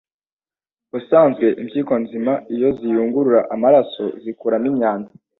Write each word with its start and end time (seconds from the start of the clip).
Ubusanzwe 0.87 1.45
impyiko 1.61 1.93
nzima 2.03 2.33
iyo 2.55 2.69
ziyungurura 2.77 3.41
amaraso 3.55 4.03
zikuramo 4.23 4.67
imyanda 4.71 5.09